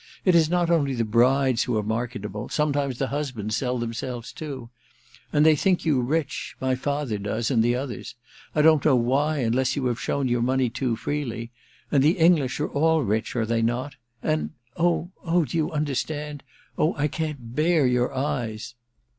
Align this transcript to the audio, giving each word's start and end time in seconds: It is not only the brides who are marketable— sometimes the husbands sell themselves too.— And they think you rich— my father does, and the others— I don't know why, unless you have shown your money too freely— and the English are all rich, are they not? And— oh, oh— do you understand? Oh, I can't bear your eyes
It 0.25 0.33
is 0.33 0.49
not 0.49 0.71
only 0.71 0.95
the 0.95 1.05
brides 1.05 1.61
who 1.65 1.77
are 1.77 1.83
marketable— 1.83 2.49
sometimes 2.49 2.97
the 2.97 3.09
husbands 3.09 3.55
sell 3.55 3.77
themselves 3.77 4.31
too.— 4.31 4.71
And 5.31 5.45
they 5.45 5.55
think 5.55 5.85
you 5.85 6.01
rich— 6.01 6.55
my 6.59 6.73
father 6.73 7.19
does, 7.19 7.51
and 7.51 7.61
the 7.61 7.75
others— 7.75 8.15
I 8.55 8.63
don't 8.63 8.83
know 8.83 8.95
why, 8.95 9.37
unless 9.41 9.75
you 9.75 9.85
have 9.85 10.01
shown 10.01 10.27
your 10.27 10.41
money 10.41 10.71
too 10.71 10.95
freely— 10.95 11.51
and 11.91 12.03
the 12.03 12.17
English 12.17 12.59
are 12.59 12.69
all 12.69 13.03
rich, 13.03 13.35
are 13.35 13.45
they 13.45 13.61
not? 13.61 13.93
And— 14.23 14.49
oh, 14.75 15.11
oh— 15.23 15.45
do 15.45 15.55
you 15.55 15.71
understand? 15.71 16.41
Oh, 16.79 16.95
I 16.97 17.07
can't 17.07 17.53
bear 17.55 17.85
your 17.85 18.11
eyes 18.11 18.73